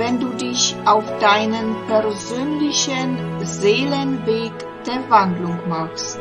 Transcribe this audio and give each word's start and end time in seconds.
wenn 0.00 0.18
du 0.18 0.30
dich 0.30 0.74
auf 0.86 1.04
deinen 1.18 1.86
persönlichen 1.86 3.44
Seelenweg 3.44 4.52
der 4.86 5.10
Wandlung 5.10 5.58
machst. 5.68 6.18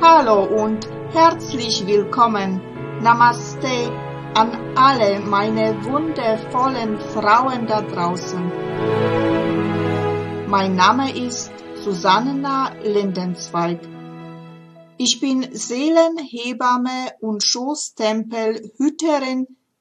Hallo 0.00 0.44
und 0.44 0.88
herzlich 1.12 1.86
willkommen. 1.86 2.62
Namaste 3.02 3.92
an 4.34 4.56
alle 4.74 5.20
meine 5.20 5.84
wundervollen 5.84 6.98
Frauen 6.98 7.66
da 7.66 7.82
draußen. 7.82 8.50
Mein 10.46 10.76
Name 10.76 11.14
ist 11.14 11.52
Susanna 11.84 12.72
Lindenzweig. 12.82 13.80
Ich 14.96 15.20
bin 15.20 15.46
Seelenhebamme 15.52 17.12
und 17.20 17.44
Schoßtempelhüterin 17.44 19.57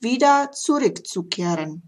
wieder 0.00 0.52
zurückzukehren. 0.52 1.82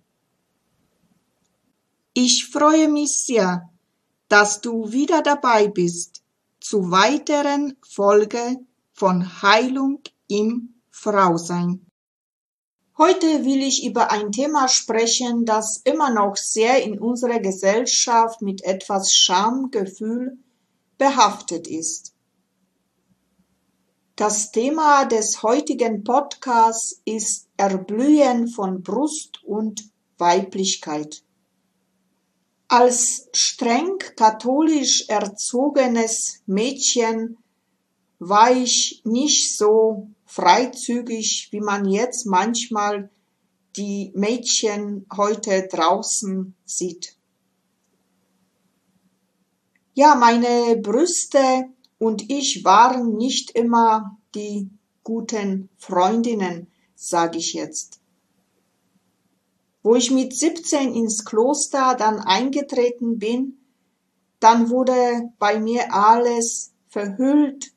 Ich 2.13 2.49
freue 2.51 2.89
mich 2.89 3.25
sehr, 3.25 3.71
dass 4.29 4.61
du 4.61 4.93
wieder 4.93 5.23
dabei 5.23 5.69
bist 5.69 6.23
zu 6.61 6.91
weiteren 6.91 7.77
Folge 7.87 8.59
von 8.93 9.43
Heilung 9.43 10.01
im 10.29 10.75
Frausein. 10.91 11.87
Heute 12.99 13.45
will 13.47 13.63
ich 13.63 13.87
über 13.87 14.11
ein 14.11 14.31
Thema 14.31 14.69
sprechen, 14.69 15.47
das 15.47 15.79
immer 15.85 16.11
noch 16.11 16.37
sehr 16.37 16.83
in 16.83 16.99
unserer 16.99 17.39
Gesellschaft 17.39 18.43
mit 18.43 18.63
etwas 18.63 19.13
Schamgefühl 19.13 20.37
behaftet 20.99 21.67
ist. 21.67 22.13
Das 24.21 24.53
Thema 24.53 25.07
des 25.07 25.43
heutigen 25.43 26.05
Podcasts 26.05 27.01
ist 27.07 27.49
Erblühen 27.57 28.49
von 28.49 28.83
Brust 28.83 29.43
und 29.45 29.91
Weiblichkeit. 30.19 31.23
Als 32.69 33.31
streng 33.33 33.97
katholisch 34.17 35.09
erzogenes 35.09 36.43
Mädchen 36.45 37.39
war 38.19 38.53
ich 38.53 39.01
nicht 39.07 39.57
so 39.57 40.11
freizügig, 40.27 41.49
wie 41.51 41.61
man 41.61 41.89
jetzt 41.89 42.27
manchmal 42.27 43.09
die 43.77 44.13
Mädchen 44.15 45.07
heute 45.17 45.67
draußen 45.67 46.55
sieht. 46.67 47.17
Ja, 49.95 50.15
meine 50.15 50.77
Brüste 50.77 51.71
und 52.01 52.31
ich 52.31 52.65
waren 52.65 53.19
nicht 53.19 53.51
immer 53.51 54.17
die 54.35 54.71
guten 55.05 55.69
Freundinnen, 55.77 56.67
sage 56.95 57.37
ich 57.37 57.53
jetzt. 57.53 58.01
Wo 59.83 59.95
ich 59.95 60.11
mit 60.11 60.35
17 60.35 60.95
ins 60.95 61.27
Kloster 61.27 61.95
dann 61.95 62.19
eingetreten 62.19 63.19
bin, 63.19 63.59
dann 64.41 64.71
wurde 64.71 65.31
bei 65.39 65.61
mir 65.61 65.93
alles 65.93 66.73
verhüllt 66.89 67.75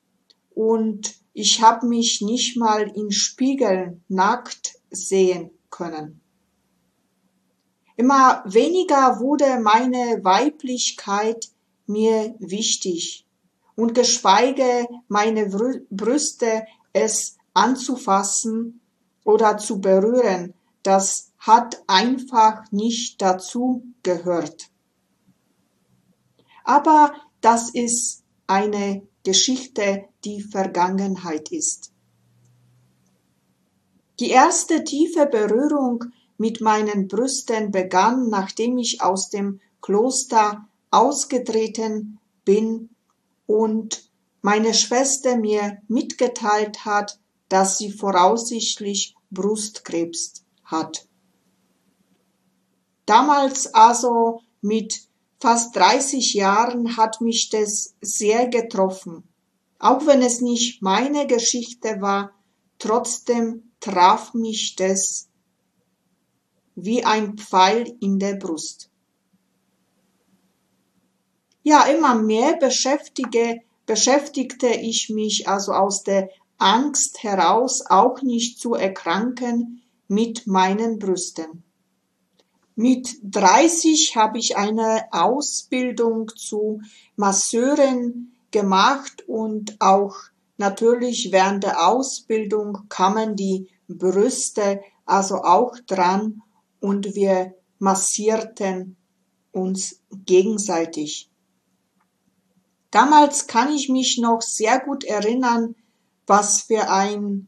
und 0.56 1.16
ich 1.33 1.62
habe 1.62 1.85
mich 1.85 2.22
nicht 2.22 2.56
mal 2.56 2.89
in 2.95 3.12
Spiegel 3.12 4.00
nackt 4.07 4.79
sehen 4.89 5.51
können. 5.69 6.22
Immer 7.97 8.41
weniger 8.45 9.19
wurde 9.19 9.59
meine 9.59 10.23
Weiblichkeit 10.23 11.50
mir 11.88 12.35
wichtig 12.39 13.25
und 13.75 13.95
geschweige 13.95 14.88
meine 15.07 15.47
Brüste 15.89 16.66
es 16.94 17.38
anzufassen 17.53 18.81
oder 19.23 19.57
zu 19.57 19.79
berühren, 19.79 20.53
das 20.84 21.31
hat 21.39 21.81
einfach 21.88 22.72
nicht 22.72 23.22
dazu 23.22 23.83
gehört. 24.03 24.69
Aber 26.63 27.13
das 27.41 27.69
ist 27.69 28.23
eine 28.47 29.06
Geschichte, 29.23 30.06
die 30.23 30.41
Vergangenheit 30.41 31.51
ist. 31.51 31.91
Die 34.19 34.29
erste 34.29 34.83
tiefe 34.83 35.25
Berührung 35.25 36.06
mit 36.38 36.62
meinen 36.62 37.07
Brüsten 37.07 37.72
begann, 37.72 38.29
nachdem 38.29 38.78
ich 38.78 39.01
aus 39.01 39.29
dem 39.29 39.59
Kloster 39.81 40.67
ausgetreten 40.91 42.19
bin 42.45 42.93
und 43.46 44.09
meine 44.42 44.74
Schwester 44.74 45.38
mir 45.38 45.78
mitgeteilt 45.88 46.86
hat, 46.86 47.20
dass 47.50 47.78
sie 47.78 47.92
voraussichtlich 47.92 49.16
Brustkrebs 49.31 50.44
hat. 50.64 51.08
Damals 53.06 53.74
also 53.74 54.42
mit 54.62 55.08
fast 55.40 55.76
30 55.76 56.34
Jahren 56.34 56.98
hat 56.98 57.22
mich 57.22 57.50
das 57.50 57.96
sehr 58.02 58.48
getroffen. 58.48 59.24
Auch 59.80 60.06
wenn 60.06 60.22
es 60.22 60.40
nicht 60.40 60.81
meine 60.81 61.28
Geschichte 61.28 62.00
war, 62.00 62.31
trotzdem 62.80 63.72
traf 63.81 64.34
mich 64.34 64.75
das 64.78 65.28
wie 66.75 67.04
ein 67.04 67.38
Pfeil 67.38 67.96
in 68.00 68.20
der 68.20 68.36
Brust. 68.36 68.90
Ja, 71.63 71.85
immer 71.85 72.16
mehr 72.16 72.57
beschäftige, 72.57 73.62
beschäftigte 73.85 74.68
ich 74.68 75.09
mich 75.09 75.47
also 75.47 75.72
aus 75.72 76.03
der 76.03 76.29
Angst 76.57 77.24
heraus, 77.24 77.84
auch 77.88 78.22
nicht 78.22 78.59
zu 78.59 78.74
erkranken 78.74 79.81
mit 80.07 80.46
meinen 80.46 81.00
Brüsten. 81.00 81.63
Mit 82.75 83.18
30 83.24 84.16
habe 84.16 84.40
ich 84.40 84.57
eine 84.57 85.06
Ausbildung 85.12 86.31
zu 86.35 86.81
Masseurin 87.16 88.34
gemacht 88.51 89.24
und 89.28 89.78
auch 89.80 90.16
natürlich 90.57 91.30
während 91.31 91.63
der 91.63 91.88
Ausbildung 91.88 92.90
kamen 92.90 93.35
die 93.35 93.69
Brüste 93.88 94.81
also 95.06 95.44
auch 95.44 95.77
dran 95.86 96.42
und 96.80 97.15
wir 97.15 97.54
massierten 97.80 98.95
uns 99.51 100.00
gegenseitig. 100.25 101.30
Damals 102.94 103.48
kann 103.48 103.74
ich 103.74 103.90
mich 103.90 104.19
noch 104.19 104.44
sehr 104.44 104.80
gut 104.80 105.04
erinnern, 105.04 105.75
was 106.28 106.62
für 106.62 106.92
ein, 106.92 107.48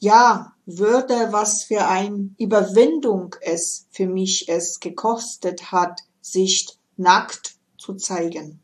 ja, 0.00 0.52
Würde, 0.66 1.28
was 1.30 1.64
für 1.64 1.86
ein 1.86 2.34
Überwindung 2.38 3.34
es 3.40 3.86
für 3.90 4.06
mich 4.06 4.50
es 4.50 4.78
gekostet 4.80 5.72
hat, 5.72 6.02
sich 6.20 6.76
nackt 6.98 7.56
zu 7.78 7.94
zeigen. 7.94 8.60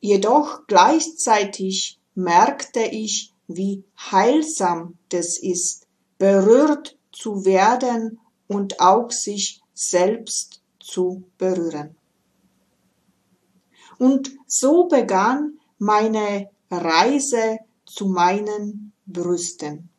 Jedoch 0.00 0.66
gleichzeitig 0.66 1.98
merkte 2.14 2.80
ich, 2.80 3.32
wie 3.48 3.84
heilsam 4.10 4.98
das 5.08 5.38
ist, 5.38 5.86
berührt 6.18 6.98
zu 7.10 7.46
werden 7.46 8.20
und 8.48 8.80
auch 8.80 9.10
sich 9.10 9.62
selbst 9.72 10.60
zu 10.78 11.22
berühren. 11.38 11.96
Und 14.00 14.30
so 14.46 14.84
begann 14.88 15.60
meine 15.76 16.48
Reise 16.70 17.58
zu 17.84 18.06
meinen 18.06 18.94
Brüsten. 19.04 19.90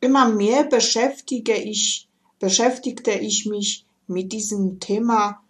Immer 0.00 0.28
mehr 0.28 0.62
beschäftige 0.62 1.56
ich, 1.56 2.08
beschäftigte 2.38 3.10
ich 3.10 3.46
mich 3.46 3.84
mit 4.06 4.32
diesem 4.32 4.78
Thema 4.78 5.42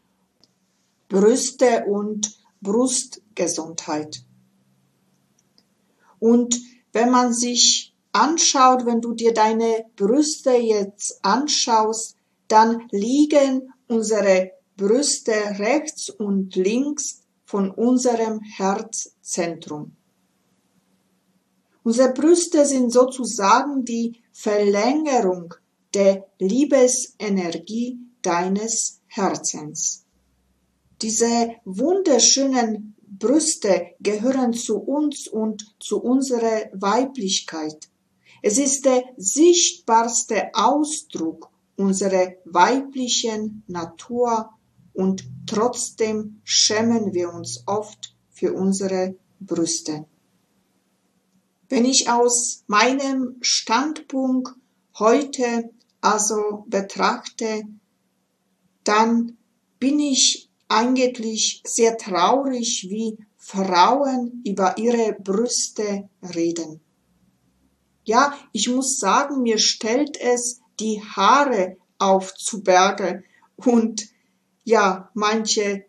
Brüste 1.10 1.84
und 1.84 2.34
Brustgesundheit. 2.62 4.22
Und 6.18 6.58
wenn 6.92 7.10
man 7.10 7.34
sich 7.34 7.92
anschaut, 8.12 8.86
wenn 8.86 9.02
du 9.02 9.12
dir 9.12 9.34
deine 9.34 9.84
Brüste 9.96 10.52
jetzt 10.52 11.22
anschaust, 11.22 12.16
dann 12.48 12.88
liegen 12.90 13.70
unsere 13.86 14.52
Brüste 14.78 15.34
rechts 15.58 16.08
und 16.08 16.56
links 16.56 17.23
von 17.54 17.70
unserem 17.70 18.40
Herzzentrum. 18.40 19.94
Unsere 21.84 22.12
Brüste 22.12 22.66
sind 22.66 22.90
sozusagen 22.90 23.84
die 23.84 24.20
Verlängerung 24.32 25.54
der 25.94 26.26
Liebesenergie 26.40 28.00
deines 28.22 29.02
Herzens. 29.06 30.04
Diese 31.00 31.50
wunderschönen 31.64 32.96
Brüste 33.06 33.86
gehören 34.00 34.52
zu 34.52 34.78
uns 34.78 35.28
und 35.28 35.76
zu 35.78 36.02
unserer 36.02 36.68
Weiblichkeit. 36.72 37.88
Es 38.42 38.58
ist 38.58 38.84
der 38.84 39.04
sichtbarste 39.16 40.50
Ausdruck 40.54 41.50
unserer 41.76 42.32
weiblichen 42.46 43.62
Natur 43.68 44.50
und 44.94 45.24
trotzdem 45.46 46.40
schämen 46.44 47.12
wir 47.12 47.32
uns 47.32 47.64
oft 47.66 48.14
für 48.30 48.54
unsere 48.54 49.16
Brüste. 49.40 50.06
Wenn 51.68 51.84
ich 51.84 52.08
aus 52.08 52.64
meinem 52.66 53.36
Standpunkt 53.40 54.54
heute 54.98 55.70
also 56.00 56.64
betrachte, 56.68 57.64
dann 58.84 59.36
bin 59.78 59.98
ich 59.98 60.50
eigentlich 60.68 61.62
sehr 61.66 61.96
traurig, 61.96 62.86
wie 62.88 63.18
Frauen 63.36 64.42
über 64.46 64.78
ihre 64.78 65.14
Brüste 65.14 66.08
reden. 66.34 66.80
Ja, 68.04 68.38
ich 68.52 68.68
muss 68.68 68.98
sagen, 68.98 69.42
mir 69.42 69.58
stellt 69.58 70.20
es 70.20 70.60
die 70.78 71.02
Haare 71.02 71.76
auf 71.98 72.34
zu 72.34 72.62
Berge 72.62 73.24
und 73.56 74.13
ja, 74.64 75.10
manche 75.14 75.84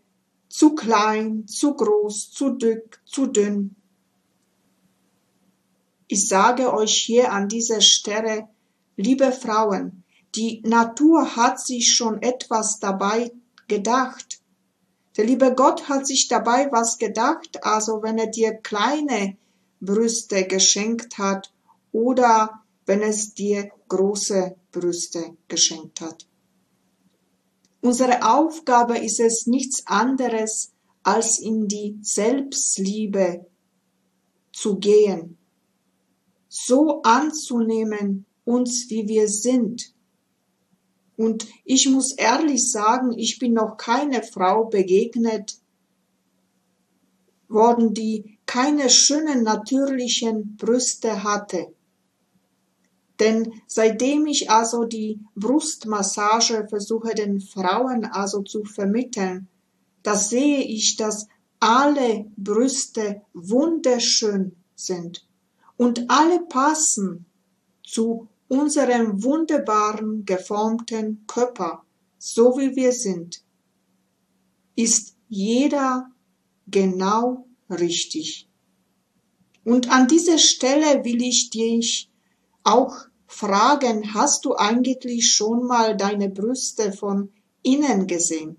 zu 0.49 0.75
klein, 0.75 1.47
zu 1.47 1.73
groß, 1.73 2.31
zu 2.31 2.51
dick, 2.51 3.01
zu 3.05 3.25
dünn. 3.27 3.75
Ich 6.07 6.27
sage 6.27 6.71
euch 6.73 6.93
hier 6.93 7.31
an 7.31 7.49
dieser 7.49 7.81
Stelle, 7.81 8.47
liebe 8.95 9.31
Frauen, 9.31 10.03
die 10.35 10.61
Natur 10.63 11.35
hat 11.35 11.59
sich 11.59 11.93
schon 11.95 12.21
etwas 12.21 12.79
dabei 12.79 13.31
gedacht. 13.67 14.41
Der 15.17 15.25
liebe 15.25 15.55
Gott 15.55 15.89
hat 15.89 16.05
sich 16.05 16.27
dabei 16.27 16.69
was 16.71 16.97
gedacht, 16.97 17.63
also 17.63 18.03
wenn 18.03 18.17
er 18.17 18.27
dir 18.27 18.53
kleine 18.53 19.37
Brüste 19.79 20.45
geschenkt 20.45 21.17
hat 21.17 21.53
oder 21.91 22.61
wenn 22.85 23.01
es 23.01 23.33
dir 23.33 23.71
große 23.87 24.55
Brüste 24.71 25.37
geschenkt 25.47 26.01
hat. 26.01 26.27
Unsere 27.85 28.27
Aufgabe 28.27 28.97
ist 28.97 29.19
es 29.19 29.45
nichts 29.45 29.85
anderes, 29.85 30.73
als 31.03 31.37
in 31.37 31.67
die 31.67 31.99
Selbstliebe 32.01 33.45
zu 34.51 34.79
gehen, 34.79 35.37
so 36.49 37.03
anzunehmen 37.03 38.25
uns, 38.43 38.89
wie 38.89 39.07
wir 39.07 39.27
sind. 39.27 39.93
Und 41.15 41.47
ich 41.63 41.87
muss 41.87 42.13
ehrlich 42.13 42.71
sagen, 42.71 43.13
ich 43.15 43.37
bin 43.37 43.53
noch 43.53 43.77
keine 43.77 44.23
Frau 44.23 44.65
begegnet 44.65 45.59
worden, 47.47 47.93
die 47.93 48.39
keine 48.47 48.89
schönen 48.89 49.43
natürlichen 49.43 50.57
Brüste 50.57 51.23
hatte. 51.23 51.74
Denn 53.19 53.53
seitdem 53.67 54.25
ich 54.25 54.49
also 54.49 54.83
die 54.83 55.19
Brustmassage 55.35 56.67
versuche 56.69 57.15
den 57.15 57.39
Frauen 57.39 58.05
also 58.05 58.41
zu 58.41 58.65
vermitteln, 58.65 59.47
da 60.03 60.15
sehe 60.15 60.61
ich, 60.61 60.97
dass 60.97 61.27
alle 61.59 62.29
Brüste 62.37 63.21
wunderschön 63.33 64.55
sind 64.75 65.25
und 65.77 66.09
alle 66.09 66.41
passen 66.41 67.25
zu 67.83 68.27
unserem 68.47 69.23
wunderbaren 69.23 70.25
geformten 70.25 71.25
Körper, 71.27 71.83
so 72.17 72.57
wie 72.57 72.75
wir 72.75 72.91
sind. 72.91 73.41
Ist 74.75 75.15
jeder 75.29 76.11
genau 76.67 77.47
richtig. 77.69 78.47
Und 79.63 79.89
an 79.89 80.07
dieser 80.07 80.37
Stelle 80.37 81.03
will 81.03 81.23
ich 81.23 81.49
dich 81.49 82.09
auch 82.65 82.93
fragen, 83.27 84.13
hast 84.13 84.43
du 84.45 84.55
eigentlich 84.55 85.31
schon 85.31 85.65
mal 85.65 85.95
deine 85.95 86.29
Brüste 86.29 86.91
von 86.91 87.31
innen 87.63 88.07
gesehen? 88.07 88.57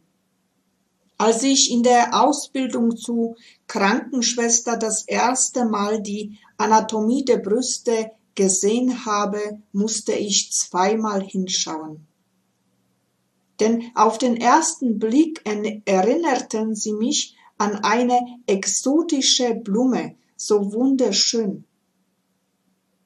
Als 1.18 1.42
ich 1.42 1.70
in 1.70 1.82
der 1.82 2.22
Ausbildung 2.22 2.96
zu 2.96 3.36
Krankenschwester 3.66 4.76
das 4.76 5.06
erste 5.06 5.64
Mal 5.64 6.02
die 6.02 6.38
Anatomie 6.58 7.24
der 7.24 7.38
Brüste 7.38 8.10
gesehen 8.34 9.06
habe, 9.06 9.62
musste 9.72 10.12
ich 10.12 10.52
zweimal 10.52 11.22
hinschauen. 11.22 12.06
Denn 13.60 13.90
auf 13.94 14.18
den 14.18 14.36
ersten 14.36 14.98
Blick 14.98 15.42
erinnerten 15.86 16.74
sie 16.74 16.92
mich 16.92 17.34
an 17.56 17.76
eine 17.76 18.20
exotische 18.46 19.54
Blume, 19.54 20.16
so 20.36 20.74
wunderschön. 20.74 21.64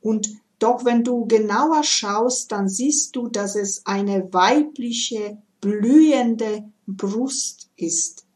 Und 0.00 0.28
doch 0.60 0.84
wenn 0.84 1.02
du 1.02 1.26
genauer 1.26 1.82
schaust, 1.82 2.52
dann 2.52 2.68
siehst 2.68 3.16
du, 3.16 3.28
dass 3.28 3.56
es 3.56 3.86
eine 3.86 4.32
weibliche, 4.32 5.38
blühende 5.60 6.70
Brust 6.86 7.70
ist. 7.76 8.26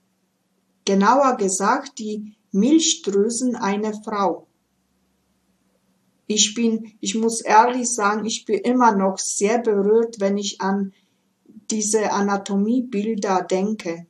Genauer 0.85 1.37
gesagt, 1.37 1.99
die 1.99 2.35
Milchdrüsen 2.51 3.57
einer 3.57 3.93
Frau. 4.03 4.47
Ich 6.27 6.55
bin, 6.55 6.93
ich 7.01 7.15
muss 7.15 7.43
ehrlich 7.43 7.93
sagen, 7.93 8.25
ich 8.25 8.47
bin 8.47 8.61
immer 8.61 8.97
noch 8.97 9.19
sehr 9.19 9.59
berührt, 9.59 10.19
wenn 10.19 10.39
ich 10.39 10.63
an 10.63 10.95
diese 11.71 12.11
Anatomiebilder 12.11 13.43
denke. 13.43 14.07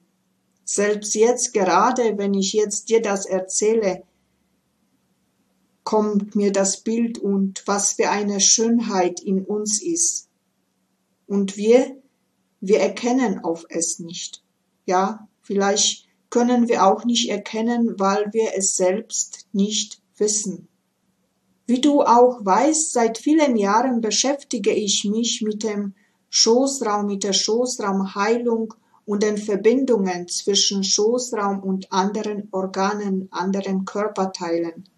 Selbst 0.64 1.14
jetzt 1.14 1.52
gerade, 1.52 2.16
wenn 2.16 2.34
ich 2.34 2.52
jetzt 2.52 2.88
dir 2.88 3.02
das 3.02 3.26
erzähle, 3.26 4.04
kommt 5.84 6.34
mir 6.34 6.50
das 6.50 6.82
Bild 6.82 7.18
und 7.18 7.62
was 7.66 7.92
für 7.92 8.08
eine 8.08 8.40
Schönheit 8.40 9.20
in 9.20 9.44
uns 9.44 9.82
ist. 9.82 10.28
Und 11.26 11.56
wir, 11.56 11.96
wir 12.60 12.80
erkennen 12.80 13.44
auf 13.44 13.66
es 13.68 13.98
nicht. 13.98 14.42
Ja, 14.86 15.28
vielleicht 15.42 16.06
können 16.30 16.68
wir 16.68 16.86
auch 16.86 17.04
nicht 17.04 17.28
erkennen, 17.28 17.94
weil 17.98 18.32
wir 18.32 18.52
es 18.56 18.76
selbst 18.76 19.46
nicht 19.52 20.00
wissen. 20.16 20.68
Wie 21.66 21.80
du 21.80 22.02
auch 22.02 22.44
weißt, 22.44 22.92
seit 22.92 23.18
vielen 23.18 23.56
Jahren 23.56 24.00
beschäftige 24.00 24.72
ich 24.72 25.04
mich 25.04 25.42
mit 25.42 25.62
dem 25.62 25.94
Schoßraum, 26.30 27.06
mit 27.06 27.24
der 27.24 27.32
Schoßraumheilung 27.32 28.74
und 29.06 29.22
den 29.22 29.38
Verbindungen 29.38 30.28
zwischen 30.28 30.82
Schoßraum 30.82 31.60
und 31.60 31.92
anderen 31.92 32.48
Organen, 32.52 33.28
anderen 33.30 33.84
Körperteilen 33.84 34.88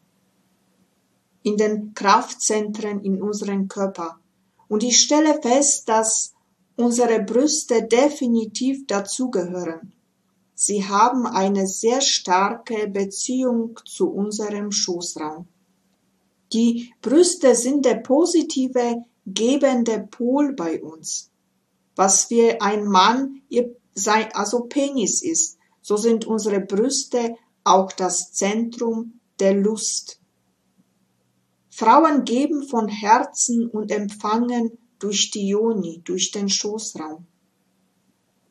in 1.46 1.56
den 1.56 1.94
Kraftzentren 1.94 3.04
in 3.04 3.22
unserem 3.22 3.68
Körper. 3.68 4.18
Und 4.66 4.82
ich 4.82 5.00
stelle 5.00 5.40
fest, 5.40 5.88
dass 5.88 6.34
unsere 6.74 7.22
Brüste 7.22 7.84
definitiv 7.84 8.84
dazugehören. 8.88 9.92
Sie 10.56 10.88
haben 10.88 11.24
eine 11.24 11.68
sehr 11.68 12.00
starke 12.00 12.88
Beziehung 12.88 13.78
zu 13.84 14.10
unserem 14.10 14.72
Schoßraum. 14.72 15.46
Die 16.52 16.92
Brüste 17.00 17.54
sind 17.54 17.84
der 17.84 17.96
positive, 17.96 19.04
gebende 19.24 20.00
Pol 20.10 20.52
bei 20.52 20.82
uns. 20.82 21.30
Was 21.94 22.24
für 22.24 22.60
ein 22.60 22.86
Mann 22.86 23.42
also 24.32 24.62
Penis 24.62 25.22
ist, 25.22 25.58
so 25.80 25.96
sind 25.96 26.24
unsere 26.24 26.58
Brüste 26.58 27.36
auch 27.62 27.92
das 27.92 28.32
Zentrum 28.32 29.20
der 29.38 29.54
Lust. 29.54 30.18
Frauen 31.76 32.24
geben 32.24 32.66
von 32.66 32.88
Herzen 32.88 33.68
und 33.68 33.90
empfangen 33.90 34.78
durch 34.98 35.30
die 35.30 35.48
Joni, 35.48 36.00
durch 36.02 36.30
den 36.30 36.48
Schoßraum. 36.48 37.26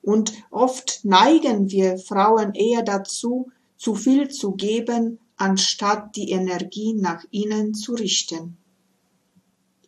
Und 0.04 0.32
oft 0.52 1.00
neigen 1.02 1.72
wir 1.72 1.98
Frauen 1.98 2.54
eher 2.54 2.84
dazu, 2.84 3.50
zu 3.78 3.96
viel 3.96 4.30
zu 4.30 4.52
geben, 4.52 5.18
anstatt 5.38 6.16
die 6.16 6.30
Energie 6.30 6.94
nach 6.94 7.26
innen 7.32 7.74
zu 7.74 7.96
richten. 7.96 8.58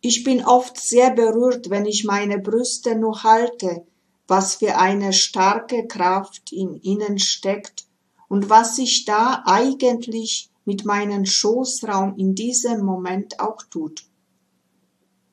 Ich 0.00 0.24
bin 0.24 0.44
oft 0.44 0.76
sehr 0.76 1.12
berührt, 1.12 1.70
wenn 1.70 1.86
ich 1.86 2.02
meine 2.04 2.40
Brüste 2.40 2.96
nur 2.96 3.22
halte, 3.22 3.84
was 4.26 4.56
für 4.56 4.78
eine 4.78 5.12
starke 5.12 5.86
Kraft 5.86 6.52
in 6.52 6.82
ihnen 6.82 7.20
steckt 7.20 7.86
und 8.28 8.50
was 8.50 8.74
sich 8.74 9.04
da 9.04 9.44
eigentlich 9.46 10.50
mit 10.68 10.84
meinem 10.84 11.24
Schoßraum 11.24 12.18
in 12.18 12.34
diesem 12.34 12.84
Moment 12.84 13.40
auch 13.40 13.62
tut. 13.70 14.04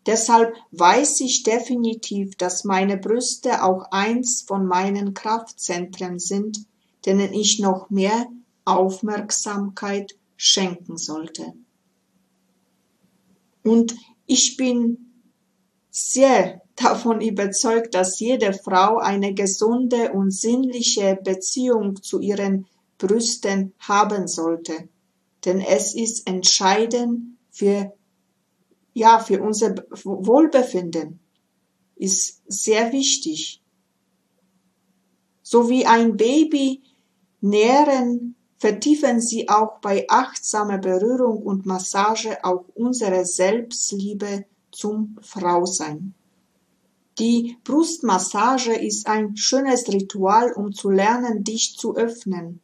Deshalb 0.06 0.56
weiß 0.72 1.20
ich 1.20 1.44
definitiv, 1.44 2.38
dass 2.38 2.64
meine 2.64 2.96
Brüste 2.96 3.62
auch 3.62 3.92
eins 3.92 4.44
von 4.48 4.66
meinen 4.66 5.14
Kraftzentren 5.14 6.20
sind, 6.20 6.66
denen 7.06 7.34
ich 7.34 7.60
noch 7.60 7.90
mehr 7.90 8.28
Aufmerksamkeit 8.64 10.16
schenken 10.38 10.96
sollte. 10.96 11.52
Und 13.62 13.94
ich 14.28 14.56
bin 14.56 15.12
sehr 15.92 16.62
davon 16.78 17.20
überzeugt, 17.20 17.94
dass 17.94 18.22
jede 18.22 18.54
Frau 18.54 19.00
eine 19.00 19.34
gesunde 19.34 20.14
und 20.14 20.32
sinnliche 20.32 21.20
Beziehung 21.22 22.02
zu 22.02 22.22
ihren 22.22 22.68
Brüsten 22.98 23.74
haben 23.80 24.30
sollte. 24.30 24.88
Denn 25.46 25.62
es 25.62 25.94
ist 25.94 26.28
entscheidend 26.28 27.38
für, 27.52 27.94
ja, 28.94 29.20
für 29.20 29.42
unser 29.42 29.76
Wohlbefinden. 30.04 31.20
Ist 31.96 32.42
sehr 32.48 32.92
wichtig. 32.92 33.62
So 35.44 35.70
wie 35.70 35.86
ein 35.86 36.18
Baby 36.18 36.82
nähren, 37.40 38.36
vertiefen 38.58 39.22
sie 39.22 39.48
auch 39.48 39.80
bei 39.80 40.06
achtsamer 40.10 40.80
Berührung 40.80 41.44
und 41.44 41.66
Massage 41.66 42.44
auch 42.44 42.66
unsere 42.74 43.26
Selbstliebe 43.26 44.46
zum 44.72 45.18
Frausein. 45.22 46.16
Die 47.20 47.58
Brustmassage 47.64 48.74
ist 48.74 49.08
ein 49.08 49.38
schönes 49.38 49.88
Ritual, 49.88 50.52
um 50.54 50.74
zu 50.74 50.90
lernen, 50.90 51.44
dich 51.44 51.78
zu 51.78 51.96
öffnen 51.96 52.60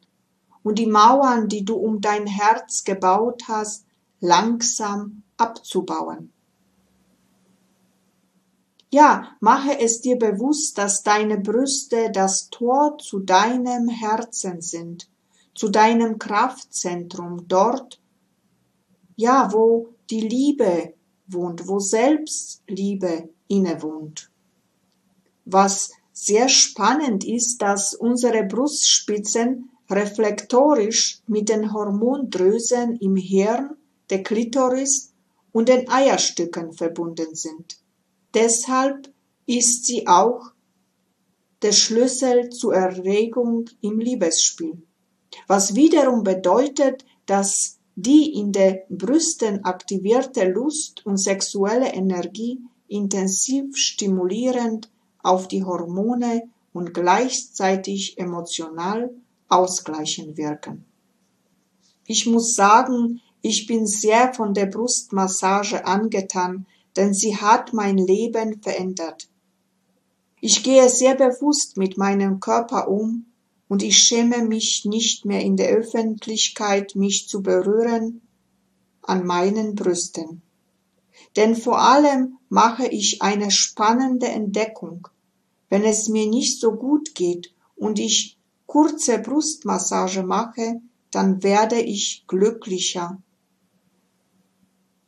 und 0.62 0.78
die 0.78 0.86
Mauern, 0.86 1.48
die 1.48 1.64
du 1.64 1.74
um 1.74 2.00
dein 2.00 2.26
Herz 2.26 2.84
gebaut 2.84 3.42
hast, 3.48 3.84
langsam 4.20 5.22
abzubauen. 5.36 6.32
Ja, 8.90 9.36
mache 9.40 9.78
es 9.80 10.02
dir 10.02 10.16
bewusst, 10.16 10.76
dass 10.76 11.02
deine 11.02 11.38
Brüste 11.38 12.10
das 12.12 12.50
Tor 12.50 12.98
zu 12.98 13.20
deinem 13.20 13.88
Herzen 13.88 14.60
sind, 14.60 15.08
zu 15.54 15.70
deinem 15.70 16.18
Kraftzentrum, 16.18 17.48
dort, 17.48 18.00
ja, 19.16 19.50
wo 19.52 19.94
die 20.10 20.20
Liebe 20.20 20.92
wohnt, 21.26 21.66
wo 21.68 21.78
Selbstliebe 21.78 23.30
innewohnt. 23.48 24.30
Was 25.46 25.92
sehr 26.12 26.50
spannend 26.50 27.24
ist, 27.24 27.62
dass 27.62 27.94
unsere 27.94 28.44
Brustspitzen 28.44 29.70
reflektorisch 29.92 31.20
mit 31.26 31.48
den 31.48 31.72
Hormondrüsen 31.72 32.96
im 32.96 33.16
Hirn, 33.16 33.76
der 34.10 34.22
Klitoris 34.22 35.12
und 35.52 35.68
den 35.68 35.88
Eierstücken 35.88 36.72
verbunden 36.72 37.34
sind. 37.34 37.78
Deshalb 38.34 39.12
ist 39.46 39.86
sie 39.86 40.06
auch 40.06 40.52
der 41.62 41.72
Schlüssel 41.72 42.50
zur 42.50 42.74
Erregung 42.74 43.66
im 43.80 44.00
Liebesspiel, 44.00 44.82
was 45.46 45.74
wiederum 45.74 46.24
bedeutet, 46.24 47.04
dass 47.26 47.78
die 47.94 48.34
in 48.34 48.52
den 48.52 48.80
Brüsten 48.88 49.64
aktivierte 49.64 50.48
Lust 50.48 51.04
und 51.04 51.18
sexuelle 51.18 51.92
Energie 51.92 52.58
intensiv 52.88 53.76
stimulierend 53.76 54.90
auf 55.22 55.46
die 55.46 55.64
Hormone 55.64 56.42
und 56.72 56.94
gleichzeitig 56.94 58.18
emotional 58.18 59.10
ausgleichend 59.52 60.36
wirken. 60.36 60.84
Ich 62.06 62.26
muss 62.26 62.54
sagen, 62.54 63.20
ich 63.42 63.66
bin 63.66 63.86
sehr 63.86 64.34
von 64.34 64.54
der 64.54 64.66
Brustmassage 64.66 65.86
angetan, 65.86 66.66
denn 66.96 67.14
sie 67.14 67.36
hat 67.36 67.72
mein 67.72 67.98
Leben 67.98 68.62
verändert. 68.62 69.28
Ich 70.40 70.62
gehe 70.62 70.88
sehr 70.88 71.14
bewusst 71.14 71.76
mit 71.76 71.96
meinem 71.96 72.40
Körper 72.40 72.88
um 72.88 73.26
und 73.68 73.82
ich 73.82 73.98
schäme 73.98 74.44
mich 74.44 74.84
nicht 74.84 75.24
mehr 75.24 75.40
in 75.40 75.56
der 75.56 75.70
Öffentlichkeit, 75.70 76.94
mich 76.96 77.28
zu 77.28 77.42
berühren 77.42 78.20
an 79.02 79.24
meinen 79.24 79.74
Brüsten. 79.74 80.42
Denn 81.36 81.56
vor 81.56 81.80
allem 81.80 82.38
mache 82.48 82.86
ich 82.86 83.22
eine 83.22 83.50
spannende 83.50 84.26
Entdeckung. 84.26 85.08
Wenn 85.68 85.84
es 85.84 86.08
mir 86.08 86.28
nicht 86.28 86.60
so 86.60 86.72
gut 86.72 87.14
geht 87.14 87.54
und 87.76 87.98
ich 87.98 88.36
kurze 88.72 89.18
Brustmassage 89.18 90.22
mache, 90.22 90.80
dann 91.10 91.42
werde 91.42 91.78
ich 91.78 92.24
glücklicher. 92.26 93.20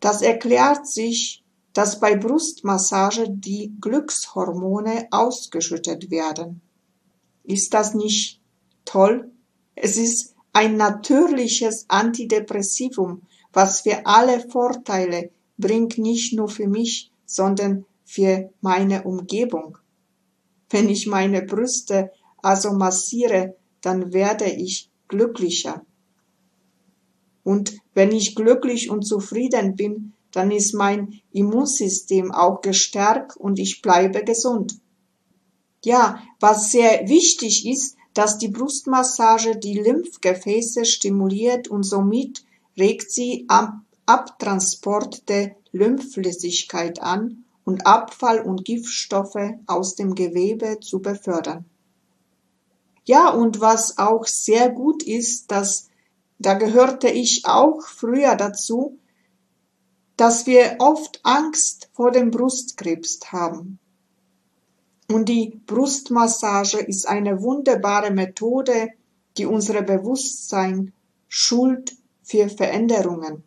Das 0.01 0.21
erklärt 0.21 0.87
sich, 0.87 1.43
dass 1.73 1.99
bei 1.99 2.15
Brustmassage 2.15 3.25
die 3.31 3.73
Glückshormone 3.81 5.09
ausgeschüttet 5.11 6.11
werden. 6.11 6.61
Ist 7.43 7.73
das 7.73 7.95
nicht 7.95 8.39
toll? 8.85 9.33
Es 9.75 9.97
ist 9.97 10.35
ein 10.53 10.77
natürliches 10.77 11.87
Antidepressivum, 11.89 13.23
was 13.55 13.81
für 13.81 14.05
alle 14.05 14.41
Vorteile 14.41 15.31
bringt, 15.57 15.97
nicht 15.97 16.35
nur 16.35 16.51
für 16.51 16.69
mich, 16.69 17.11
sondern 17.25 17.87
für 18.05 18.51
meine 18.61 19.05
Umgebung. 19.05 19.79
Wenn 20.69 20.91
ich 20.91 21.07
meine 21.07 21.41
Brüste 21.41 22.11
also 22.45 22.73
massiere, 22.73 23.57
dann 23.81 24.13
werde 24.13 24.51
ich 24.51 24.91
glücklicher. 25.09 25.85
Und 27.43 27.79
wenn 27.95 28.13
ich 28.13 28.35
glücklich 28.35 28.91
und 28.91 29.07
zufrieden 29.07 29.77
bin, 29.77 30.13
dann 30.33 30.51
ist 30.51 30.75
mein 30.75 31.21
Immunsystem 31.33 32.33
auch 32.33 32.61
gestärkt 32.61 33.37
und 33.37 33.59
ich 33.59 33.83
bleibe 33.83 34.25
gesund. 34.25 34.79
Ja, 35.85 36.23
was 36.41 36.71
sehr 36.71 37.09
wichtig 37.09 37.67
ist, 37.67 37.97
dass 38.15 38.39
die 38.39 38.49
Brustmassage 38.49 39.57
die 39.57 39.79
Lymphgefäße 39.79 40.85
stimuliert 40.85 41.69
und 41.69 41.83
somit 41.83 42.45
regt 42.79 43.11
sie 43.11 43.45
am 43.49 43.85
Abtransport 44.07 45.29
der 45.29 45.57
Lymphflüssigkeit 45.73 47.01
an 47.01 47.45
und 47.65 47.87
Abfall 47.87 48.41
und 48.41 48.65
Giftstoffe 48.65 49.55
aus 49.67 49.95
dem 49.95 50.15
Gewebe 50.15 50.79
zu 50.81 51.01
befördern. 51.01 51.65
Ja, 53.05 53.31
und 53.31 53.61
was 53.61 53.99
auch 53.99 54.27
sehr 54.27 54.71
gut 54.71 55.03
ist, 55.03 55.51
dass 55.51 55.89
da 56.39 56.55
gehörte 56.55 57.09
ich 57.09 57.43
auch 57.45 57.83
früher 57.83 58.35
dazu, 58.35 58.99
dass 60.17 60.47
wir 60.47 60.77
oft 60.79 61.21
Angst 61.23 61.89
vor 61.93 62.11
dem 62.11 62.31
Brustkrebs 62.31 63.21
haben. 63.33 63.79
Und 65.11 65.29
die 65.29 65.61
Brustmassage 65.67 66.79
ist 66.79 67.07
eine 67.07 67.43
wunderbare 67.43 68.11
Methode, 68.11 68.91
die 69.37 69.47
unsere 69.47 69.83
Bewusstsein 69.83 70.93
schult 71.29 71.97
für 72.23 72.49
Veränderungen. 72.49 73.43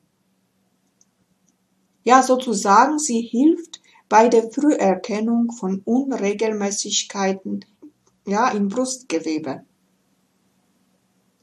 Ja, 2.04 2.22
sozusagen, 2.22 3.00
sie 3.00 3.22
hilft 3.22 3.82
bei 4.08 4.30
der 4.30 4.52
Früherkennung 4.52 5.52
von 5.52 5.82
Unregelmäßigkeiten 5.84 7.66
ja, 8.28 8.50
im 8.50 8.68
Brustgewebe. 8.68 9.64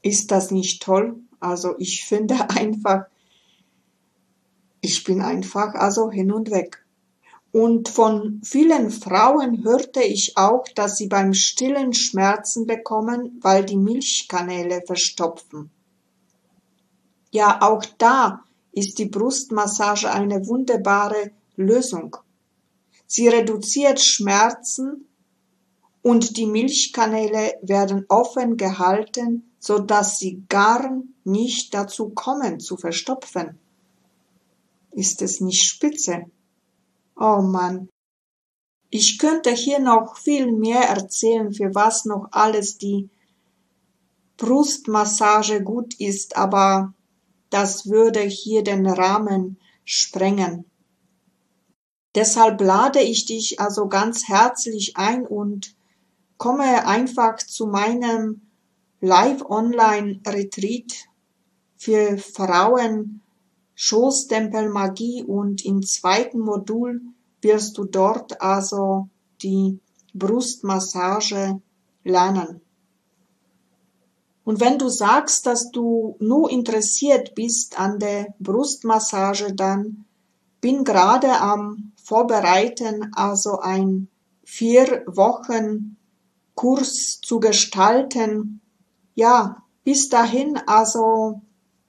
Ist 0.01 0.31
das 0.31 0.51
nicht 0.51 0.83
toll? 0.83 1.19
Also 1.39 1.75
ich 1.79 2.05
finde 2.05 2.49
einfach, 2.51 3.05
ich 4.81 5.03
bin 5.03 5.21
einfach 5.21 5.73
also 5.73 6.11
hin 6.11 6.31
und 6.31 6.51
weg. 6.51 6.85
Und 7.51 7.89
von 7.89 8.41
vielen 8.43 8.91
Frauen 8.91 9.63
hörte 9.63 10.03
ich 10.03 10.37
auch, 10.37 10.65
dass 10.75 10.97
sie 10.97 11.07
beim 11.07 11.33
Stillen 11.33 11.93
Schmerzen 11.93 12.67
bekommen, 12.67 13.39
weil 13.41 13.65
die 13.65 13.77
Milchkanäle 13.77 14.83
verstopfen. 14.85 15.71
Ja, 17.31 17.61
auch 17.61 17.83
da 17.97 18.43
ist 18.73 18.99
die 18.99 19.05
Brustmassage 19.05 20.11
eine 20.11 20.45
wunderbare 20.47 21.31
Lösung. 21.55 22.17
Sie 23.07 23.29
reduziert 23.29 24.01
Schmerzen 24.01 25.07
und 26.05 26.37
die 26.37 26.45
Milchkanäle 26.45 27.55
werden 27.63 28.05
offen 28.09 28.57
gehalten, 28.57 29.51
so 29.57 29.79
dass 29.79 30.19
sie 30.19 30.45
gar 30.49 31.01
nicht 31.23 31.73
dazu 31.73 32.09
kommen 32.09 32.59
zu 32.59 32.77
verstopfen. 32.77 33.57
Ist 34.91 35.23
es 35.23 35.41
nicht 35.41 35.63
spitze? 35.63 36.25
Oh 37.15 37.41
Mann. 37.41 37.89
Ich 38.91 39.17
könnte 39.17 39.49
hier 39.49 39.79
noch 39.79 40.19
viel 40.19 40.51
mehr 40.51 40.83
erzählen, 40.83 41.51
für 41.51 41.73
was 41.73 42.05
noch 42.05 42.27
alles 42.29 42.77
die 42.77 43.09
Brustmassage 44.37 45.63
gut 45.63 45.99
ist, 45.99 46.37
aber 46.37 46.93
das 47.49 47.89
würde 47.89 48.19
hier 48.19 48.63
den 48.63 48.85
Rahmen 48.85 49.57
sprengen. 49.85 50.65
Deshalb 52.13 52.61
lade 52.61 53.01
ich 53.01 53.25
dich 53.25 53.59
also 53.59 53.87
ganz 53.87 54.27
herzlich 54.27 54.97
ein 54.97 55.25
und 55.25 55.75
komme 56.37 56.87
einfach 56.87 57.37
zu 57.37 57.67
meinem 57.67 58.41
Live-Online-Retreat 59.01 61.07
für 61.77 62.17
Frauen 62.17 63.21
Schoßtempel 63.75 64.69
Magie 64.69 65.23
und 65.23 65.65
im 65.65 65.83
zweiten 65.83 66.39
Modul 66.39 67.01
wirst 67.41 67.77
du 67.77 67.83
dort 67.83 68.41
also 68.41 69.09
die 69.41 69.79
Brustmassage 70.13 71.61
lernen. 72.03 72.61
Und 74.45 74.59
wenn 74.59 74.77
du 74.77 74.89
sagst, 74.89 75.45
dass 75.45 75.71
du 75.71 76.15
nur 76.19 76.49
interessiert 76.49 77.35
bist 77.35 77.79
an 77.79 77.99
der 77.99 78.33
Brustmassage, 78.39 79.53
dann 79.53 80.05
bin 80.61 80.83
gerade 80.83 81.39
am 81.39 81.91
Vorbereiten, 82.01 83.11
also 83.13 83.59
ein 83.59 84.07
vier 84.43 85.03
Wochen 85.07 85.94
Kurs 86.55 87.19
zu 87.21 87.39
gestalten. 87.39 88.61
Ja, 89.13 89.63
bis 89.83 90.09
dahin 90.09 90.57
also 90.65 91.41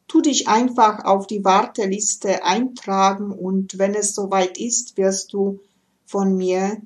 tu 0.08 0.20
dich 0.20 0.48
einfach 0.48 1.04
auf 1.04 1.26
die 1.26 1.44
Warteliste 1.44 2.44
eintragen 2.44 3.32
und 3.32 3.78
wenn 3.78 3.94
es 3.94 4.14
soweit 4.14 4.58
ist, 4.58 4.96
wirst 4.96 5.32
du 5.32 5.60
von 6.04 6.36
mir 6.36 6.80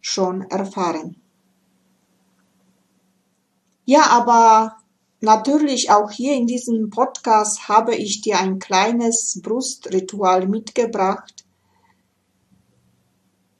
schon 0.00 0.42
erfahren. 0.42 1.20
Ja, 3.84 4.06
aber 4.06 4.76
natürlich 5.20 5.90
auch 5.90 6.10
hier 6.10 6.34
in 6.34 6.46
diesem 6.46 6.88
Podcast 6.88 7.68
habe 7.68 7.94
ich 7.94 8.22
dir 8.22 8.38
ein 8.38 8.58
kleines 8.58 9.40
Brustritual 9.42 10.48
mitgebracht, 10.48 11.44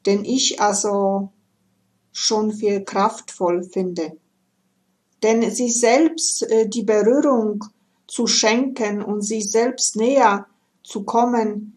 den 0.07 0.25
ich 0.25 0.63
also 0.63 1.34
schon 2.15 2.53
viel 2.53 2.85
kraftvoll 2.85 3.65
finde. 3.65 4.17
Denn 5.23 5.51
sie 5.51 5.69
selbst, 5.69 6.43
äh, 6.45 6.69
die 6.69 6.85
Berührung 6.85 7.65
zu 8.07 8.27
schenken 8.27 9.03
und 9.03 9.23
sich 9.23 9.51
selbst 9.51 9.97
näher 9.97 10.47
zu 10.85 11.03
kommen, 11.03 11.77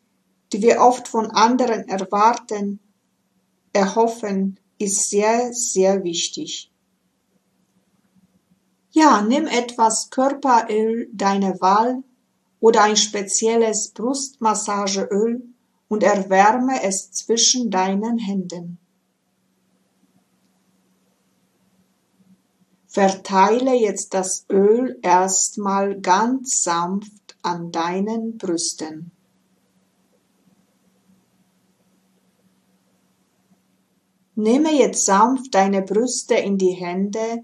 die 0.54 0.62
wir 0.62 0.80
oft 0.80 1.08
von 1.08 1.32
anderen 1.32 1.90
erwarten, 1.90 2.80
erhoffen, 3.74 4.60
ist 4.78 5.10
sehr, 5.10 5.52
sehr 5.54 6.04
wichtig. 6.04 6.72
Ja, 8.92 9.22
nimm 9.22 9.48
etwas 9.48 10.10
Körperöl 10.12 11.10
deiner 11.12 11.60
Wahl 11.62 12.04
oder 12.60 12.84
ein 12.84 12.98
spezielles 12.98 13.90
Brustmassageöl 13.90 15.44
und 15.88 16.04
erwärme 16.04 16.84
es 16.84 17.12
zwischen 17.12 17.72
deinen 17.72 18.20
Händen. 18.20 18.78
Verteile 22.98 23.76
jetzt 23.76 24.16
das 24.16 24.48
Öl 24.50 24.98
erstmal 25.04 26.02
ganz 26.02 26.64
sanft 26.64 27.38
an 27.44 27.72
deinen 27.72 28.40
Brüsten. 28.40 29.12
Nehme 34.34 34.74
jetzt 34.74 35.06
sanft 35.06 35.54
deine 35.54 35.84
Brüste 35.84 36.34
in 36.34 36.58
die 36.58 36.72
Hände, 36.72 37.44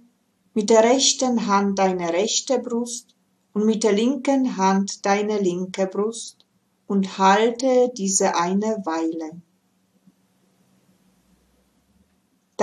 mit 0.55 0.71
der 0.71 0.85
rechten 0.85 1.45
Hand 1.45 1.77
deine 1.77 2.11
rechte 2.13 2.57
Brust 2.57 3.15
und 3.53 3.67
mit 3.67 3.83
der 3.83 3.93
linken 3.93 4.57
Hand 4.57 5.05
deine 5.05 5.37
linke 5.37 5.85
Brust 5.85 6.47
und 6.87 7.19
halte 7.19 7.91
diese 7.95 8.35
eine 8.35 8.81
Weile. 8.85 9.39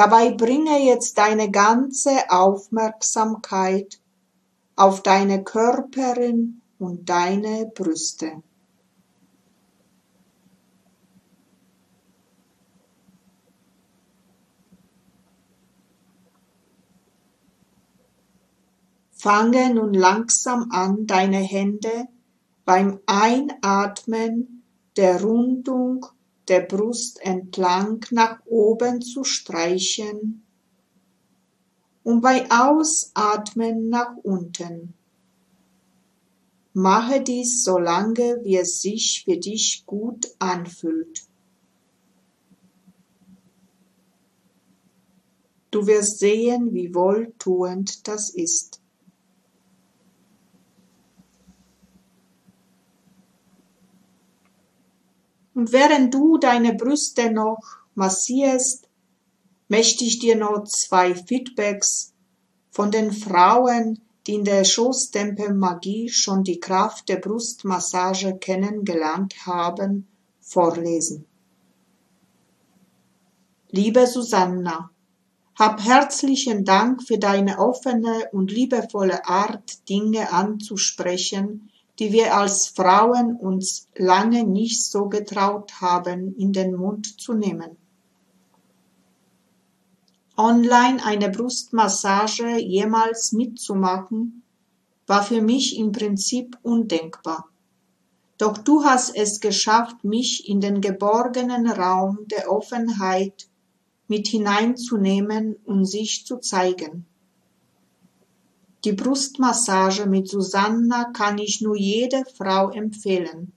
Dabei 0.00 0.30
bringe 0.30 0.82
jetzt 0.82 1.18
deine 1.18 1.50
ganze 1.50 2.30
Aufmerksamkeit 2.30 4.00
auf 4.74 5.02
deine 5.02 5.44
Körperin 5.44 6.62
und 6.78 7.10
deine 7.10 7.70
Brüste. 7.74 8.42
Fange 19.10 19.74
nun 19.74 19.92
langsam 19.92 20.70
an, 20.70 21.06
deine 21.06 21.40
Hände 21.40 22.08
beim 22.64 23.00
Einatmen 23.04 24.62
der 24.96 25.20
Rundung 25.20 26.06
der 26.50 26.62
Brust 26.62 27.20
entlang 27.22 28.04
nach 28.10 28.44
oben 28.44 29.00
zu 29.00 29.22
streichen 29.22 30.42
und 32.02 32.20
bei 32.20 32.44
Ausatmen 32.50 33.88
nach 33.88 34.16
unten. 34.24 34.94
Mache 36.72 37.20
dies 37.22 37.62
so 37.62 37.78
lange, 37.78 38.40
wie 38.42 38.56
es 38.56 38.82
sich 38.82 39.22
für 39.24 39.36
dich 39.36 39.84
gut 39.86 40.26
anfühlt. 40.40 41.22
Du 45.70 45.86
wirst 45.86 46.18
sehen, 46.18 46.74
wie 46.74 46.92
wohltuend 46.92 48.08
das 48.08 48.30
ist. 48.30 48.80
Und 55.60 55.72
während 55.72 56.14
du 56.14 56.38
deine 56.38 56.72
Brüste 56.72 57.30
noch 57.30 57.60
massierst, 57.94 58.88
möchte 59.68 60.04
ich 60.06 60.18
dir 60.18 60.34
noch 60.34 60.64
zwei 60.64 61.14
Feedbacks 61.14 62.14
von 62.70 62.90
den 62.90 63.12
Frauen, 63.12 64.00
die 64.26 64.36
in 64.36 64.44
der 64.44 64.64
Schoßtempel 64.64 65.52
Magie 65.52 66.08
schon 66.08 66.44
die 66.44 66.60
Kraft 66.60 67.10
der 67.10 67.16
Brustmassage 67.16 68.38
kennengelernt 68.38 69.34
haben, 69.44 70.08
vorlesen. 70.40 71.26
Liebe 73.68 74.06
Susanna, 74.06 74.90
hab 75.56 75.84
herzlichen 75.84 76.64
Dank 76.64 77.02
für 77.02 77.18
deine 77.18 77.58
offene 77.58 78.30
und 78.32 78.50
liebevolle 78.50 79.26
Art, 79.26 79.86
Dinge 79.90 80.32
anzusprechen, 80.32 81.70
die 82.00 82.12
wir 82.12 82.34
als 82.34 82.66
Frauen 82.66 83.36
uns 83.36 83.86
lange 83.94 84.44
nicht 84.44 84.82
so 84.82 85.10
getraut 85.10 85.82
haben, 85.82 86.34
in 86.34 86.52
den 86.52 86.74
Mund 86.74 87.20
zu 87.20 87.34
nehmen. 87.34 87.76
Online 90.34 91.04
eine 91.04 91.28
Brustmassage 91.28 92.56
jemals 92.58 93.32
mitzumachen, 93.32 94.42
war 95.06 95.22
für 95.22 95.42
mich 95.42 95.76
im 95.78 95.92
Prinzip 95.92 96.56
undenkbar. 96.62 97.48
Doch 98.38 98.56
du 98.56 98.84
hast 98.84 99.14
es 99.14 99.40
geschafft, 99.40 100.02
mich 100.02 100.48
in 100.48 100.62
den 100.62 100.80
geborgenen 100.80 101.68
Raum 101.68 102.20
der 102.30 102.50
Offenheit 102.50 103.48
mit 104.08 104.26
hineinzunehmen 104.26 105.56
und 105.66 105.84
sich 105.84 106.24
zu 106.24 106.38
zeigen. 106.38 107.04
Die 108.84 108.92
Brustmassage 108.92 110.06
mit 110.06 110.28
Susanna 110.28 111.12
kann 111.12 111.36
ich 111.38 111.60
nur 111.60 111.76
jeder 111.76 112.24
Frau 112.24 112.70
empfehlen. 112.70 113.52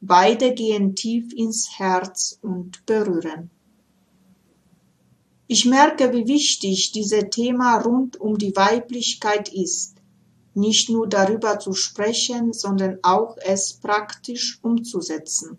Beide 0.00 0.52
gehen 0.52 0.96
tief 0.96 1.32
ins 1.32 1.78
Herz 1.78 2.38
und 2.42 2.84
berühren. 2.84 3.50
Ich 5.46 5.64
merke, 5.64 6.12
wie 6.12 6.26
wichtig 6.26 6.92
dieses 6.92 7.30
Thema 7.30 7.78
rund 7.78 8.20
um 8.20 8.36
die 8.36 8.54
Weiblichkeit 8.54 9.48
ist, 9.52 9.94
nicht 10.54 10.90
nur 10.90 11.08
darüber 11.08 11.60
zu 11.60 11.72
sprechen, 11.72 12.52
sondern 12.52 12.98
auch 13.02 13.36
es 13.38 13.74
praktisch 13.74 14.58
umzusetzen. 14.62 15.58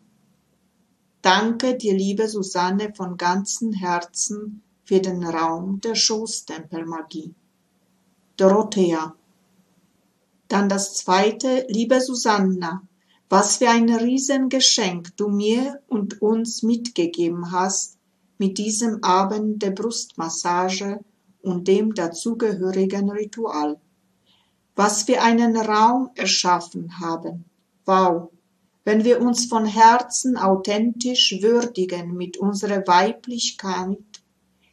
Danke 1.21 1.75
dir, 1.75 1.93
liebe 1.93 2.27
Susanne, 2.27 2.93
von 2.93 3.17
ganzem 3.17 3.71
Herzen 3.71 4.61
für 4.83 4.99
den 4.99 5.23
Raum 5.23 5.81
der 5.81 5.95
Schoßtempelmagie. 5.95 7.33
Dorothea. 8.39 9.15
Dann 10.47 10.69
das 10.69 10.95
zweite, 10.95 11.65
liebe 11.67 11.99
Susanna, 11.99 12.81
was 13.27 13.57
für 13.57 13.69
ein 13.69 13.93
Riesengeschenk 13.93 15.17
du 15.17 15.27
mir 15.27 15.81
und 15.87 16.21
uns 16.21 16.63
mitgegeben 16.63 17.51
hast 17.51 17.97
mit 18.37 18.57
diesem 18.57 19.03
Abend 19.03 19.61
der 19.61 19.71
Brustmassage 19.71 21.03
und 21.41 21.67
dem 21.67 21.93
dazugehörigen 21.93 23.09
Ritual. 23.09 23.77
Was 24.73 25.09
wir 25.09 25.21
einen 25.21 25.57
Raum 25.57 26.09
erschaffen 26.15 26.97
haben. 27.01 27.43
Wow, 27.85 28.31
wenn 28.85 29.03
wir 29.03 29.21
uns 29.21 29.47
von 29.47 29.65
Herzen 29.65 30.37
authentisch 30.37 31.39
würdigen 31.41 32.15
mit 32.15 32.37
unserer 32.37 32.87
Weiblichkeit 32.87 33.97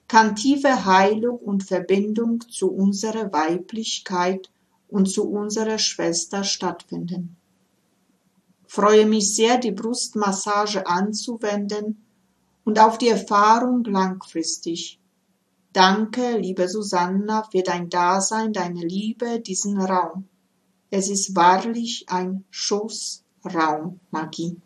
kann 0.09 0.37
tiefe 0.37 0.85
Heilung 0.85 1.39
und 1.39 1.65
Verbindung 1.65 2.45
zu 2.49 2.71
unserer 2.71 3.33
Weiblichkeit 3.33 4.51
und 4.89 5.07
zu 5.07 5.29
unserer 5.29 5.79
Schwester 5.79 6.45
stattfinden. 6.45 7.37
Freue 8.67 9.07
mich 9.07 9.35
sehr, 9.35 9.59
die 9.59 9.73
Brustmassage 9.73 10.87
anzuwenden 10.87 12.05
und 12.65 12.79
auf 12.79 12.99
die 12.99 13.09
Erfahrung 13.09 13.85
langfristig. 13.85 14.99
Danke, 15.73 16.39
liebe 16.39 16.69
Susanna, 16.69 17.45
für 17.51 17.63
dein 17.63 17.91
Dasein, 17.91 18.53
deine 18.53 18.81
Liebe, 18.81 19.41
diesen 19.41 19.81
Raum. 19.81 20.29
Es 20.91 21.09
ist 21.09 21.37
wahrlich 21.37 22.07
ein 22.09 22.45
Schoßraum, 22.51 24.01
Magie. 24.11 24.61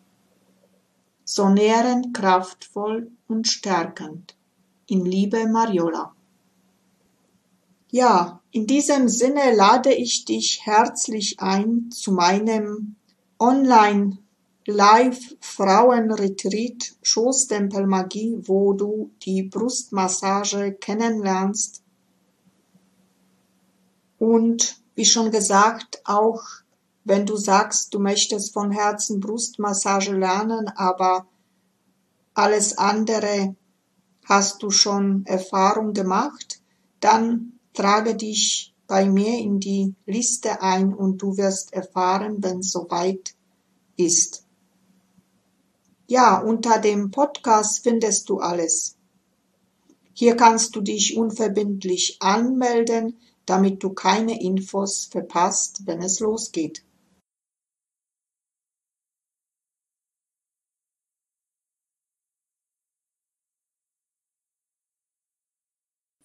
So 1.23 1.49
nährend, 1.49 2.13
kraftvoll 2.13 3.11
und 3.27 3.47
stärkend. 3.47 4.35
In 4.91 5.05
Liebe, 5.05 5.47
Mariola. 5.47 6.13
Ja, 7.91 8.41
in 8.51 8.67
diesem 8.67 9.07
Sinne 9.07 9.55
lade 9.55 9.93
ich 9.93 10.25
dich 10.25 10.65
herzlich 10.65 11.39
ein 11.39 11.91
zu 11.91 12.11
meinem 12.11 12.97
Online 13.39 14.17
Live 14.65 15.37
Frauenretreat 15.39 16.97
Schoßtempel 17.03 17.87
Magie, 17.87 18.41
wo 18.43 18.73
du 18.73 19.11
die 19.21 19.43
Brustmassage 19.43 20.73
kennenlernst. 20.73 21.83
Und 24.19 24.75
wie 24.95 25.05
schon 25.05 25.31
gesagt, 25.31 26.01
auch 26.03 26.43
wenn 27.05 27.25
du 27.25 27.37
sagst, 27.37 27.93
du 27.93 27.99
möchtest 27.99 28.51
von 28.51 28.71
Herzen 28.71 29.21
Brustmassage 29.21 30.11
lernen, 30.11 30.67
aber 30.75 31.27
alles 32.33 32.77
andere 32.77 33.55
hast 34.31 34.63
du 34.63 34.69
schon 34.69 35.25
Erfahrung 35.25 35.93
gemacht, 35.93 36.61
dann 36.99 37.59
Trage 37.73 38.15
dich 38.15 38.73
bei 38.85 39.09
mir 39.09 39.39
in 39.39 39.61
die 39.61 39.95
Liste 40.05 40.61
ein 40.61 40.93
und 40.93 41.21
du 41.21 41.37
wirst 41.37 41.73
erfahren, 41.73 42.43
wenn 42.43 42.59
es 42.59 42.71
soweit 42.71 43.33
ist. 43.95 44.43
Ja, 46.07 46.39
unter 46.39 46.79
dem 46.79 47.09
Podcast 47.09 47.83
findest 47.83 48.29
du 48.29 48.39
alles. 48.39 48.97
Hier 50.13 50.35
kannst 50.35 50.75
du 50.75 50.81
dich 50.81 51.15
unverbindlich 51.15 52.17
anmelden, 52.19 53.17
damit 53.45 53.81
du 53.81 53.91
keine 53.91 54.41
Infos 54.41 55.05
verpasst, 55.05 55.83
wenn 55.85 56.01
es 56.01 56.19
losgeht. 56.19 56.83